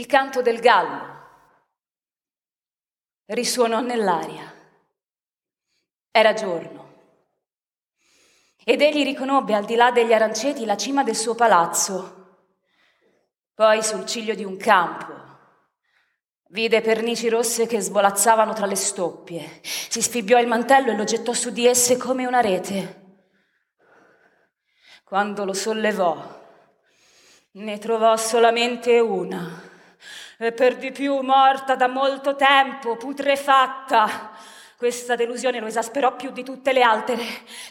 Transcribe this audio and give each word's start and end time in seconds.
Il 0.00 0.06
canto 0.06 0.40
del 0.40 0.60
gallo 0.60 1.18
risuonò 3.26 3.80
nell'aria. 3.80 4.50
Era 6.10 6.32
giorno. 6.32 7.02
Ed 8.64 8.80
egli 8.80 9.04
riconobbe 9.04 9.54
al 9.54 9.66
di 9.66 9.74
là 9.74 9.90
degli 9.90 10.14
aranceti 10.14 10.64
la 10.64 10.78
cima 10.78 11.04
del 11.04 11.14
suo 11.14 11.34
palazzo. 11.34 12.38
Poi 13.52 13.82
sul 13.82 14.06
ciglio 14.06 14.34
di 14.34 14.42
un 14.42 14.56
campo 14.56 15.12
vide 16.48 16.80
pernici 16.80 17.28
rosse 17.28 17.66
che 17.66 17.80
svolazzavano 17.80 18.54
tra 18.54 18.64
le 18.64 18.76
stoppie. 18.76 19.60
Si 19.62 20.00
sfibbiò 20.00 20.40
il 20.40 20.46
mantello 20.46 20.92
e 20.92 20.96
lo 20.96 21.04
gettò 21.04 21.34
su 21.34 21.50
di 21.50 21.66
esse 21.66 21.98
come 21.98 22.24
una 22.24 22.40
rete. 22.40 23.18
Quando 25.04 25.44
lo 25.44 25.52
sollevò, 25.52 26.40
ne 27.50 27.78
trovò 27.78 28.16
solamente 28.16 28.98
una, 28.98 29.68
e 30.42 30.52
per 30.52 30.78
di 30.78 30.90
più 30.90 31.20
morta 31.20 31.76
da 31.76 31.86
molto 31.86 32.34
tempo, 32.34 32.96
putrefatta 32.96 34.30
questa 34.74 35.14
delusione 35.14 35.60
lo 35.60 35.66
esasperò 35.66 36.16
più 36.16 36.30
di 36.30 36.42
tutte 36.42 36.72
le 36.72 36.80
altre. 36.80 37.18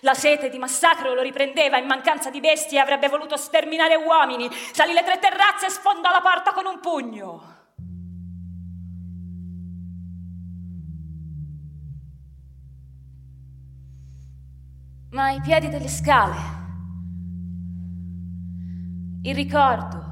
La 0.01 0.13
sete 0.13 0.49
di 0.49 0.59
massacro 0.59 1.15
lo 1.15 1.23
riprendeva, 1.23 1.79
in 1.79 1.87
mancanza 1.87 2.29
di 2.29 2.39
bestie 2.39 2.77
avrebbe 2.77 3.07
voluto 3.09 3.37
sterminare 3.37 3.95
uomini. 3.95 4.47
Salì 4.71 4.93
le 4.93 5.03
tre 5.03 5.17
terrazze 5.17 5.65
e 5.65 5.69
sfondò 5.71 6.11
la 6.11 6.21
porta 6.21 6.53
con 6.53 6.67
un 6.67 6.79
pugno. 6.79 7.57
Ma 15.09 15.23
ai 15.23 15.41
piedi 15.41 15.69
delle 15.69 15.87
scale, 15.87 16.37
il 19.23 19.33
ricordo 19.33 20.08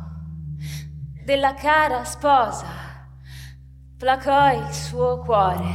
della 1.28 1.56
cara 1.56 2.06
sposa 2.06 2.67
placò 3.97 4.50
il 4.66 4.72
suo 4.72 5.17
cuore. 5.17 5.66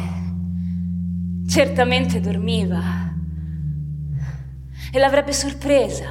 Certamente 1.47 2.20
dormiva 2.20 2.81
e 4.91 4.98
l'avrebbe 4.98 5.34
sorpresa. 5.34 6.09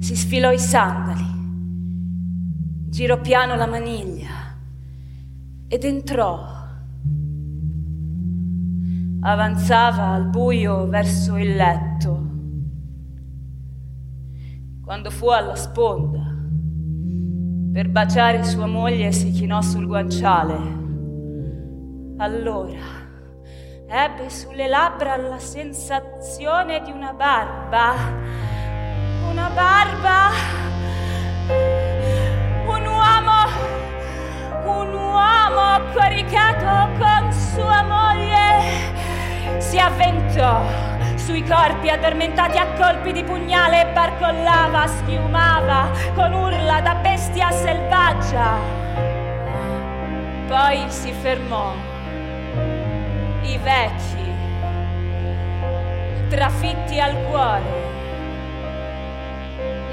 Si 0.00 0.16
sfilò 0.16 0.50
i 0.50 0.58
sandali, 0.58 1.26
girò 2.88 3.20
piano 3.20 3.54
la 3.54 3.68
maniglia 3.68 4.58
ed 5.68 5.84
entrò. 5.84 6.44
Avanzava 9.20 10.08
al 10.08 10.26
buio 10.26 10.88
verso 10.88 11.36
il 11.36 11.54
letto. 11.54 12.25
Quando 14.86 15.10
fu 15.10 15.26
alla 15.30 15.56
sponda 15.56 16.32
per 17.72 17.88
baciare 17.88 18.44
sua 18.44 18.66
moglie 18.66 19.10
si 19.10 19.32
chinò 19.32 19.60
sul 19.60 19.84
guanciale 19.84 20.54
allora 22.18 23.04
ebbe 23.88 24.30
sulle 24.30 24.68
labbra 24.68 25.16
la 25.16 25.40
sensazione 25.40 26.82
di 26.82 26.92
una 26.92 27.12
barba, 27.12 27.94
una 29.28 29.50
barba, 29.50 30.30
un 32.66 32.86
uomo, 32.86 33.44
un 34.64 34.94
uomo 34.94 35.92
coricato 35.92 36.92
con 36.98 37.32
sua 37.32 37.82
moglie. 37.82 39.60
Si 39.60 39.78
avventò 39.78 40.85
sui 41.26 41.42
corpi 41.42 41.88
addormentati 41.88 42.56
a 42.56 42.68
colpi 42.78 43.10
di 43.10 43.24
pugnale 43.24 43.80
e 43.80 43.86
barcollava, 43.92 44.86
schiumava 44.86 45.90
con 46.14 46.32
urla 46.32 46.80
da 46.80 46.94
bestia 46.94 47.50
selvaggia. 47.50 48.56
Poi 50.46 50.84
si 50.86 51.10
fermò 51.10 51.72
i 53.42 53.58
vecchi, 53.58 54.32
trafitti 56.28 57.00
al 57.00 57.16
cuore, 57.24 57.84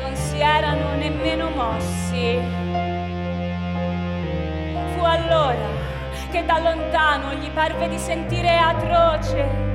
non 0.03 0.15
si 0.15 0.39
erano 0.39 0.93
nemmeno 0.99 1.49
mossi. 1.49 2.39
Fu 4.93 5.03
allora 5.03 5.81
che 6.29 6.45
da 6.45 6.59
lontano 6.59 7.33
gli 7.33 7.49
parve 7.49 7.89
di 7.89 7.97
sentire 7.97 8.55
atroce 8.55 9.72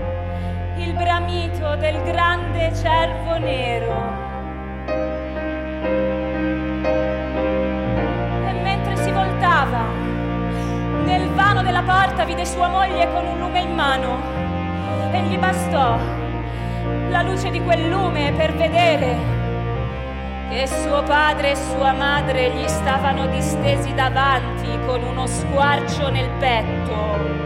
il 0.79 0.93
bramito 0.95 1.77
del 1.77 2.03
grande 2.05 2.73
cervo 2.75 3.37
nero. 3.39 4.27
E 8.47 8.53
mentre 8.63 8.97
si 8.97 9.11
voltava, 9.11 9.85
nel 11.05 11.29
vano 11.31 11.63
della 11.63 11.83
porta 11.83 12.25
vide 12.25 12.45
sua 12.45 12.69
moglie 12.69 13.11
con 13.13 13.27
un 13.27 13.39
lume 13.39 13.61
in 13.61 13.75
mano 13.75 14.21
e 15.11 15.21
gli 15.23 15.39
bastò 15.39 15.99
la 17.11 17.23
luce 17.23 17.51
di 17.51 17.61
quel 17.63 17.89
lume 17.89 18.33
per 18.33 18.55
vedere 18.55 19.37
che 20.51 20.67
suo 20.67 21.03
padre 21.03 21.51
e 21.51 21.57
sua 21.57 21.93
madre 21.93 22.51
gli 22.51 22.67
stavano 22.67 23.27
distesi 23.27 23.93
davanti 23.95 24.79
con 24.87 25.03
uno 25.03 25.27
squarcio 25.27 26.09
nel 26.09 26.29
petto. 26.39 27.37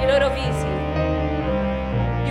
I 0.00 0.06
loro 0.06 0.28
visi, 0.30 0.73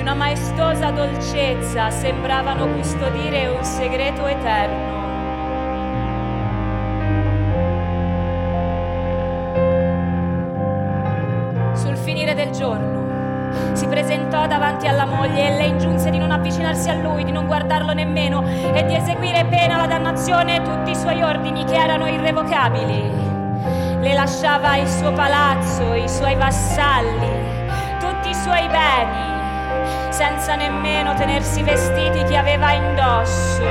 una 0.03 0.15
maestosa 0.15 0.91
dolcezza, 0.91 1.89
sembravano 1.89 2.67
custodire 2.67 3.47
un 3.47 3.63
segreto 3.63 4.25
eterno. 4.27 4.91
del 12.35 12.49
giorno. 12.51 13.75
Si 13.75 13.85
presentò 13.85 14.47
davanti 14.47 14.87
alla 14.87 15.05
moglie 15.05 15.49
e 15.49 15.57
le 15.57 15.65
ingiunse 15.65 16.09
di 16.09 16.17
non 16.17 16.31
avvicinarsi 16.31 16.89
a 16.89 16.95
lui, 16.95 17.23
di 17.23 17.31
non 17.31 17.45
guardarlo 17.45 17.93
nemmeno 17.93 18.43
e 18.73 18.83
di 18.85 18.95
eseguire 18.95 19.45
pena 19.45 19.77
la 19.77 19.85
dannazione 19.85 20.63
tutti 20.63 20.91
i 20.91 20.95
suoi 20.95 21.21
ordini 21.21 21.63
che 21.63 21.75
erano 21.75 22.07
irrevocabili. 22.07 23.11
Le 23.99 24.13
lasciava 24.13 24.77
il 24.77 24.87
suo 24.87 25.11
palazzo, 25.13 25.93
i 25.93 26.09
suoi 26.09 26.35
vassalli, 26.35 27.29
tutti 27.99 28.29
i 28.29 28.33
suoi 28.33 28.67
beni, 28.67 29.32
senza 30.23 30.55
nemmeno 30.55 31.13
tenersi 31.15 31.61
vestiti 31.63 32.23
che 32.23 32.37
aveva 32.37 32.71
indosso. 32.71 33.61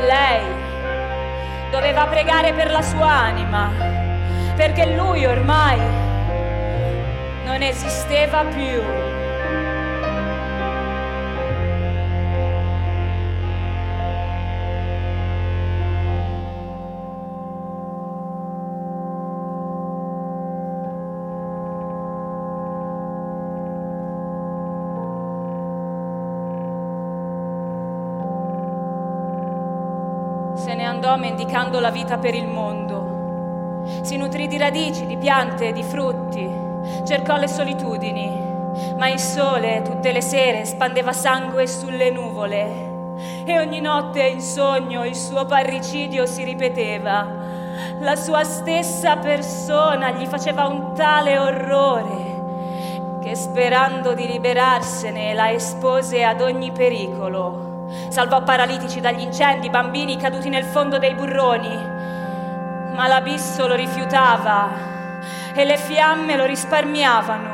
Lei 0.00 0.42
doveva 1.70 2.04
pregare 2.06 2.52
per 2.52 2.72
la 2.72 2.82
sua 2.82 3.08
anima 3.08 3.70
perché 4.56 4.86
lui 4.96 5.24
ormai 5.24 5.78
non 7.44 7.62
esisteva 7.62 8.42
più. 8.42 9.13
Andò 30.94 31.16
mendicando 31.16 31.80
la 31.80 31.90
vita 31.90 32.18
per 32.18 32.34
il 32.34 32.46
mondo. 32.46 33.82
Si 34.02 34.16
nutrì 34.16 34.46
di 34.46 34.56
radici, 34.56 35.06
di 35.06 35.16
piante, 35.16 35.72
di 35.72 35.82
frutti, 35.82 36.48
cercò 37.04 37.36
le 37.36 37.48
solitudini, 37.48 38.30
ma 38.96 39.08
il 39.08 39.18
sole 39.18 39.82
tutte 39.82 40.12
le 40.12 40.20
sere 40.20 40.64
spandeva 40.64 41.12
sangue 41.12 41.66
sulle 41.66 42.10
nuvole. 42.10 42.92
E 43.44 43.58
ogni 43.58 43.80
notte 43.80 44.22
in 44.22 44.40
sogno 44.40 45.04
il 45.04 45.16
suo 45.16 45.44
parricidio 45.46 46.26
si 46.26 46.44
ripeteva. 46.44 47.26
La 47.98 48.14
sua 48.14 48.44
stessa 48.44 49.16
persona 49.16 50.12
gli 50.12 50.26
faceva 50.26 50.66
un 50.66 50.94
tale 50.94 51.38
orrore 51.38 52.32
che 53.20 53.34
sperando 53.34 54.14
di 54.14 54.26
liberarsene 54.26 55.34
la 55.34 55.50
espose 55.50 56.22
ad 56.22 56.40
ogni 56.40 56.70
pericolo, 56.72 57.73
Salvò 58.08 58.42
paralitici 58.42 59.00
dagli 59.00 59.20
incendi, 59.20 59.70
bambini 59.70 60.16
caduti 60.16 60.48
nel 60.48 60.64
fondo 60.64 60.98
dei 60.98 61.14
burroni. 61.14 61.92
Ma 62.94 63.06
l'abisso 63.08 63.66
lo 63.66 63.74
rifiutava 63.74 64.68
e 65.54 65.64
le 65.64 65.76
fiamme 65.76 66.36
lo 66.36 66.44
risparmiavano. 66.44 67.53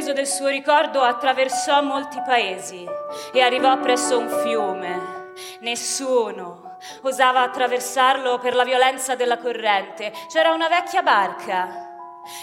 Peso 0.00 0.12
del 0.14 0.26
suo 0.26 0.48
ricordo, 0.48 1.02
attraversò 1.02 1.82
molti 1.82 2.22
paesi 2.24 2.88
e 3.34 3.40
arrivò 3.42 3.78
presso 3.80 4.18
un 4.18 4.30
fiume. 4.30 5.34
Nessuno 5.60 6.78
osava 7.02 7.42
attraversarlo 7.42 8.38
per 8.38 8.54
la 8.54 8.64
violenza 8.64 9.14
della 9.14 9.36
corrente. 9.36 10.10
C'era 10.32 10.52
una 10.52 10.68
vecchia 10.68 11.02
barca. 11.02 11.88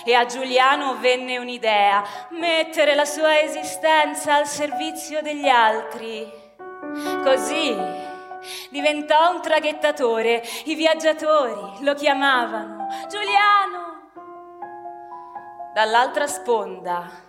E 0.05 0.13
a 0.13 0.25
Giuliano 0.25 0.97
venne 0.99 1.39
un'idea, 1.39 2.03
mettere 2.31 2.93
la 2.93 3.05
sua 3.05 3.39
esistenza 3.41 4.35
al 4.35 4.45
servizio 4.45 5.23
degli 5.23 5.47
altri. 5.47 6.31
Così 7.23 7.75
diventò 8.69 9.31
un 9.31 9.41
traghettatore. 9.41 10.43
I 10.65 10.75
viaggiatori 10.75 11.83
lo 11.83 11.95
chiamavano 11.95 12.87
Giuliano 13.09 13.95
dall'altra 15.73 16.25
sponda, 16.25 17.25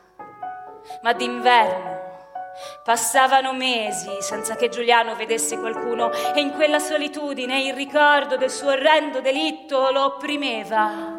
ma 1.03 1.13
d'inverno 1.13 2.07
passavano 2.83 3.53
mesi 3.53 4.11
senza 4.21 4.57
che 4.57 4.69
Giuliano 4.69 5.15
vedesse 5.15 5.59
qualcuno 5.59 6.11
e 6.13 6.41
in 6.41 6.53
quella 6.53 6.79
solitudine 6.79 7.63
il 7.63 7.75
ricordo 7.75 8.37
del 8.37 8.51
suo 8.51 8.71
orrendo 8.71 9.21
delitto 9.21 9.91
lo 9.91 10.05
opprimeva. 10.05 11.18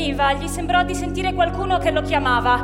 Dormiva 0.00 0.32
gli 0.32 0.48
sembrò 0.48 0.82
di 0.82 0.94
sentire 0.94 1.34
qualcuno 1.34 1.76
che 1.78 1.90
lo 1.90 2.00
chiamava. 2.00 2.62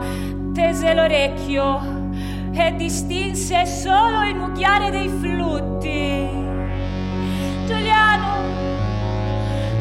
Tese 0.55 0.94
l'orecchio 0.94 2.11
e 2.53 2.75
distinse 2.77 3.67
solo 3.67 4.23
il 4.23 4.35
mucchiare 4.37 4.91
dei 4.91 5.09
flutti. 5.09 6.29
Giuliano! 7.67 8.55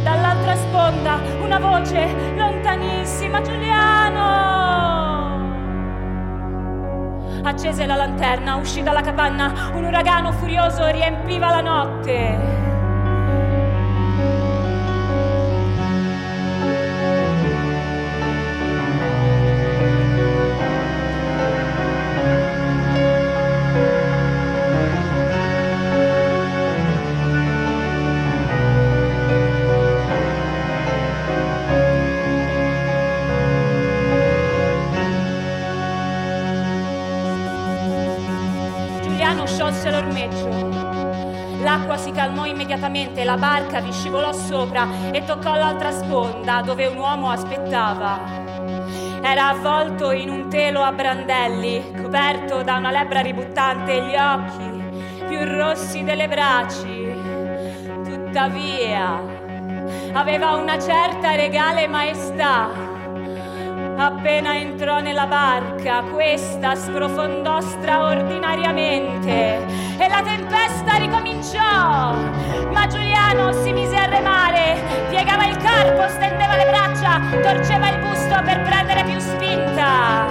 Dall'altra 0.04 0.56
sponda 0.56 1.20
una 1.42 1.60
voce 1.60 2.14
lontanissima. 2.36 3.42
Giuliano! 3.42 4.54
Accese 7.44 7.86
la 7.86 7.96
lanterna, 7.96 8.56
uscì 8.56 8.84
dalla 8.84 9.02
capanna. 9.02 9.72
Un 9.76 9.86
uragano 9.86 10.34
furioso 10.34 10.86
riempiva 10.88 11.50
la 11.50 11.62
notte. 11.62 12.65
Immediatamente, 42.96 43.24
la 43.26 43.38
barca 43.38 43.82
vi 43.82 43.92
scivolò 43.92 44.32
sopra 44.32 44.88
e 45.12 45.24
toccò 45.26 45.54
l'altra 45.56 45.92
sponda 45.92 46.62
dove 46.62 46.86
un 46.86 46.98
uomo 46.98 47.30
aspettava. 47.30 48.44
Era 49.22 49.50
avvolto 49.50 50.12
in 50.12 50.30
un 50.30 50.50
telo 50.50 50.82
a 50.82 50.92
brandelli, 50.92 51.94
coperto 52.02 52.64
da 52.64 52.78
una 52.78 52.92
lebbra 52.92 53.20
ributtante, 53.20 54.02
gli 54.04 54.16
occhi 54.16 54.84
più 55.28 55.44
rossi 55.44 56.04
delle 56.04 56.28
braci. 56.28 57.14
Tuttavia, 58.04 59.22
aveva 60.14 60.52
una 60.54 60.80
certa 60.80 61.36
regale 61.36 61.88
maestà 61.88 62.85
Appena 64.26 64.56
entrò 64.56 65.02
nella 65.02 65.28
barca, 65.28 66.02
questa 66.02 66.74
sprofondò 66.74 67.62
straordinariamente 67.62 69.64
e 70.00 70.10
la 70.10 70.24
tempesta 70.24 70.96
ricominciò. 70.96 72.16
Ma 72.72 72.88
Giuliano 72.88 73.54
si 73.54 73.72
mise 73.72 73.96
a 73.96 74.08
remare, 74.08 74.82
piegava 75.10 75.46
il 75.46 75.56
corpo, 75.58 76.10
stendeva 76.10 76.56
le 76.56 76.66
braccia, 76.66 77.22
torceva 77.44 77.90
il 77.90 78.00
busto 78.00 78.42
per 78.44 78.64
prendere 78.64 79.04
più 79.04 79.20
spinta. 79.20 80.26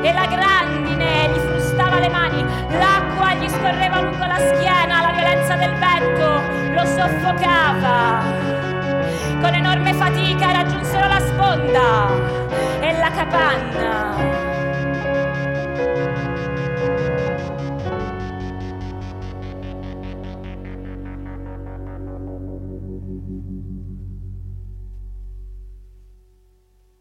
E 0.00 0.14
la 0.14 0.24
grandine 0.24 1.28
gli 1.28 1.40
frustava 1.40 1.98
le 1.98 2.08
mani, 2.08 2.42
l'acqua 2.70 3.34
gli 3.34 3.50
scorreva 3.50 4.00
lungo 4.00 4.24
la 4.24 4.38
schiena, 4.38 5.02
la 5.02 5.12
violenza 5.12 5.56
del 5.56 5.74
vento 5.74 6.40
lo 6.72 6.86
soffocava. 6.86 8.22
Con 9.42 9.52
enorme 9.52 9.92
fatica 9.92 10.52
raggiunsero 10.52 11.06
la 11.06 11.20
sponda 11.20 12.40
la 13.10 13.24
capanna. 13.24 14.38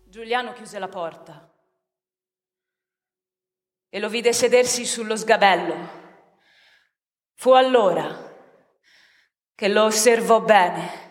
Giuliano 0.07 0.53
chiuse 0.53 0.79
la 0.79 0.87
porta 0.87 1.53
e 3.89 3.99
lo 3.99 4.09
vide 4.09 4.33
sedersi 4.33 4.85
sullo 4.85 5.15
sgabello. 5.15 5.97
Fu 7.35 7.51
allora 7.51 8.27
che 9.55 9.67
lo 9.67 9.85
osservò 9.85 10.41
bene. 10.41 11.08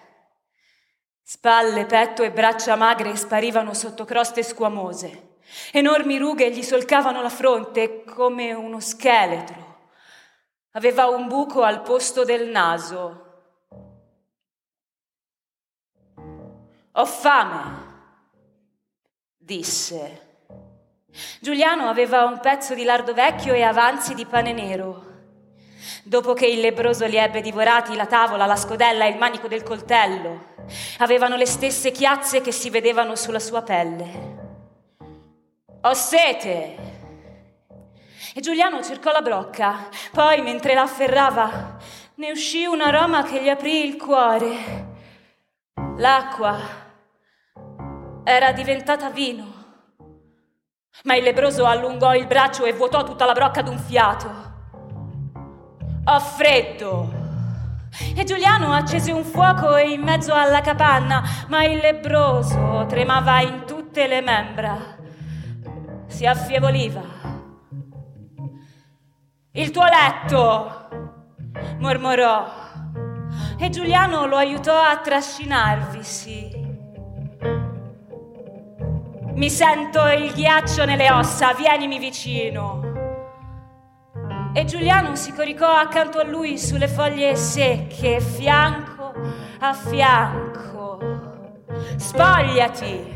Spalle, 1.30 1.84
petto 1.84 2.22
e 2.22 2.30
braccia 2.30 2.74
magre 2.74 3.14
sparivano 3.14 3.74
sotto 3.74 4.06
croste 4.06 4.42
squamose. 4.42 5.40
Enormi 5.72 6.16
rughe 6.16 6.50
gli 6.50 6.62
solcavano 6.62 7.20
la 7.20 7.28
fronte 7.28 8.02
come 8.02 8.54
uno 8.54 8.80
scheletro. 8.80 9.90
Aveva 10.70 11.08
un 11.08 11.28
buco 11.28 11.64
al 11.64 11.82
posto 11.82 12.24
del 12.24 12.48
naso. 12.48 13.26
Ho 16.92 17.04
fame, 17.04 17.76
disse. 19.36 20.46
Giuliano 21.42 21.90
aveva 21.90 22.24
un 22.24 22.40
pezzo 22.40 22.72
di 22.72 22.84
lardo 22.84 23.12
vecchio 23.12 23.52
e 23.52 23.60
avanzi 23.60 24.14
di 24.14 24.24
pane 24.24 24.54
nero. 24.54 25.04
Dopo 26.04 26.32
che 26.32 26.46
il 26.46 26.60
lebroso 26.60 27.04
li 27.04 27.16
ebbe 27.16 27.42
divorati, 27.42 27.94
la 27.96 28.06
tavola, 28.06 28.46
la 28.46 28.56
scodella 28.56 29.04
e 29.04 29.10
il 29.10 29.18
manico 29.18 29.46
del 29.46 29.62
coltello 29.62 30.57
avevano 30.98 31.36
le 31.36 31.46
stesse 31.46 31.90
chiazze 31.90 32.40
che 32.40 32.52
si 32.52 32.70
vedevano 32.70 33.14
sulla 33.16 33.40
sua 33.40 33.62
pelle. 33.62 34.36
Ho 35.82 35.94
sete! 35.94 36.86
E 38.34 38.40
Giuliano 38.40 38.82
cercò 38.82 39.10
la 39.10 39.22
brocca, 39.22 39.88
poi 40.12 40.42
mentre 40.42 40.74
la 40.74 40.82
afferrava 40.82 41.76
ne 42.18 42.32
uscì 42.32 42.64
un 42.64 42.80
aroma 42.80 43.22
che 43.22 43.40
gli 43.40 43.48
aprì 43.48 43.84
il 43.86 43.96
cuore. 43.96 44.86
L'acqua 45.98 46.58
era 48.24 48.50
diventata 48.50 49.08
vino. 49.10 49.46
Ma 51.04 51.14
il 51.14 51.22
lebroso 51.22 51.64
allungò 51.64 52.14
il 52.16 52.26
braccio 52.26 52.64
e 52.64 52.72
vuotò 52.72 53.04
tutta 53.04 53.24
la 53.24 53.34
brocca 53.34 53.62
d'un 53.62 53.78
fiato. 53.78 54.30
Ho 56.06 56.18
freddo, 56.18 57.17
E 58.14 58.24
Giuliano 58.24 58.72
accese 58.72 59.12
un 59.12 59.24
fuoco 59.24 59.76
in 59.76 60.02
mezzo 60.02 60.34
alla 60.34 60.60
capanna, 60.60 61.22
ma 61.48 61.64
il 61.64 61.78
lebroso 61.78 62.84
tremava 62.88 63.40
in 63.40 63.64
tutte 63.66 64.06
le 64.06 64.20
membra. 64.20 64.96
Si 66.06 66.26
affievoliva. 66.26 67.02
Il 69.52 69.70
tuo 69.70 69.84
letto, 69.84 70.88
mormorò. 71.78 72.46
E 73.58 73.70
Giuliano 73.70 74.26
lo 74.26 74.36
aiutò 74.36 74.80
a 74.80 74.98
trascinarvisi. 74.98 76.66
Mi 79.34 79.50
sento 79.50 80.06
il 80.08 80.32
ghiaccio 80.32 80.84
nelle 80.84 81.10
ossa, 81.10 81.54
vienimi 81.54 81.98
vicino. 81.98 82.87
E 84.58 84.64
Giuliano 84.64 85.14
si 85.14 85.32
coricò 85.32 85.72
accanto 85.72 86.18
a 86.18 86.24
lui 86.24 86.58
sulle 86.58 86.88
foglie 86.88 87.36
secche, 87.36 88.20
fianco 88.20 89.14
a 89.60 89.72
fianco. 89.72 90.98
Spogliati! 91.94 93.14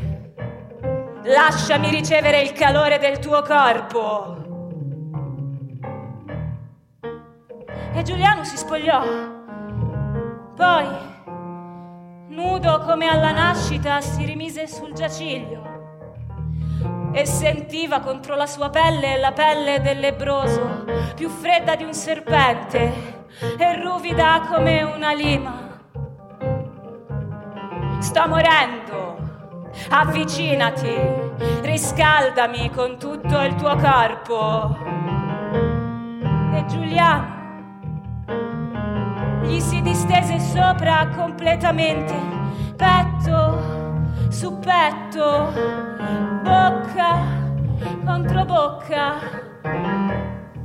Lasciami 1.23 1.89
ricevere 1.89 2.39
il 2.39 2.53
calore 2.53 2.97
del 2.97 3.19
tuo 3.19 3.41
corpo. 3.41 4.37
E 7.93 8.01
Giuliano 8.03 8.45
si 8.45 8.55
spogliò. 8.55 9.03
Poi, 10.55 10.87
nudo 12.29 12.79
come 12.85 13.09
alla 13.09 13.33
nascita, 13.33 13.99
si 13.99 14.23
rimise 14.23 14.65
sul 14.65 14.93
giaciglio 14.93 15.72
e 17.13 17.27
sentiva 17.27 17.99
contro 17.99 18.35
la 18.35 18.47
sua 18.47 18.69
pelle 18.69 19.17
la 19.19 19.31
pelle 19.31 19.79
del 19.81 19.99
lebroso, 19.99 20.83
più 21.15 21.29
fredda 21.29 21.75
di 21.75 21.83
un 21.83 21.93
serpente 21.93 23.21
e 23.57 23.81
ruvida 23.81 24.41
come 24.49 24.81
una 24.81 25.13
lima. 25.13 25.79
Sto 27.99 28.27
morendo, 28.27 29.69
avvicinati, 29.89 30.95
riscaldami 31.61 32.71
con 32.71 32.97
tutto 32.97 33.39
il 33.41 33.55
tuo 33.55 33.75
corpo. 33.75 34.77
E 36.53 36.65
Giuliano 36.67 37.41
gli 39.43 39.59
si 39.59 39.81
distese 39.81 40.39
sopra 40.39 41.07
completamente, 41.15 42.13
petto 42.75 43.82
su 44.33 44.57
petto, 44.57 45.53
bocca 46.41 47.41
contro 48.03 48.45
bocca. 48.45 49.19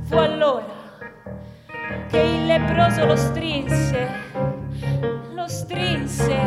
Fu 0.01 0.15
allora 0.15 0.65
che 2.09 2.19
il 2.19 2.47
lebroso 2.47 3.05
lo 3.05 3.15
strinse, 3.15 4.09
lo 5.35 5.47
strinse, 5.47 6.37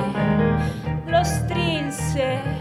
lo 1.07 1.23
strinse 1.23 2.52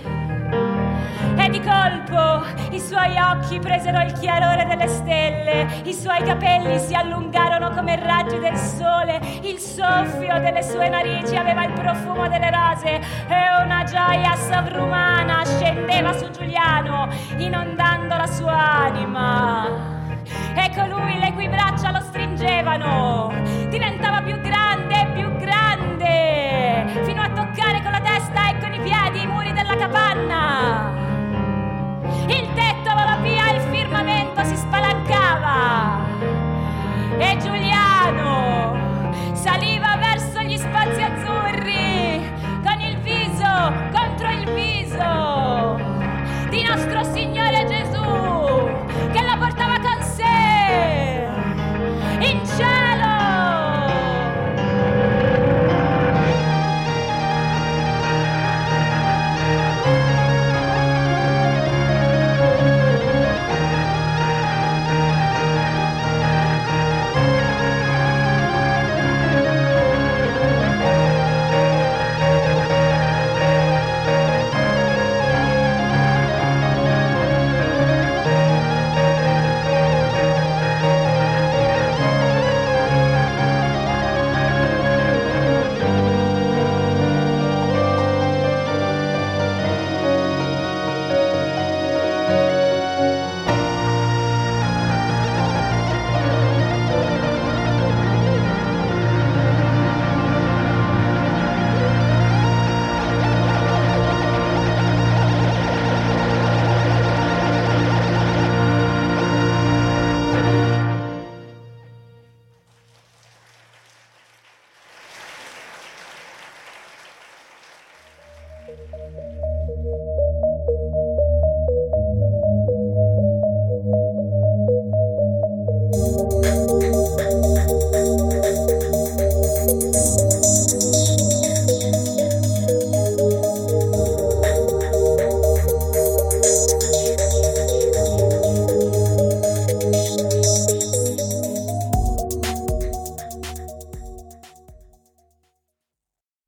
di 2.12 2.18
colpo 2.18 2.46
i 2.72 2.80
suoi 2.80 3.18
occhi 3.18 3.60
presero 3.60 4.02
il 4.02 4.12
chiarore 4.14 4.66
delle 4.66 4.88
stelle, 4.88 5.68
i 5.86 5.94
suoi 5.94 6.22
capelli 6.24 6.78
si 6.78 6.94
allungarono 6.94 7.72
come 7.72 7.96
raggi 7.96 8.38
del 8.40 8.56
sole, 8.56 9.20
il 9.42 9.58
soffio 9.58 10.40
delle 10.40 10.62
sue 10.62 10.90
narici 10.90 11.36
aveva 11.36 11.64
il 11.66 11.74
profumo 11.74 12.28
delle 12.28 12.52
rose 12.52 12.96
e 12.96 13.64
una 13.64 13.84
gioia 13.84 14.36
sovrumana 14.36 15.44
scendeva 15.46 16.11